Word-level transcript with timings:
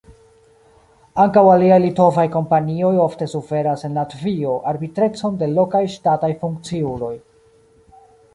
Ankaŭ 1.23 1.43
aliaj 1.55 1.75
litovaj 1.83 2.25
kompanioj 2.35 2.89
ofte 3.03 3.27
suferas 3.35 3.85
en 3.91 3.99
Latvio 4.01 4.57
arbitrecon 4.73 5.39
de 5.43 5.51
lokaj 5.59 5.83
ŝtataj 5.99 6.33
funkciuloj. 6.43 7.13